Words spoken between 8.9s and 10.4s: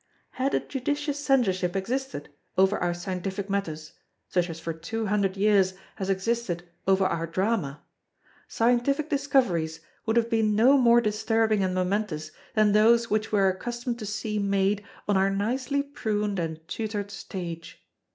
discoveries would have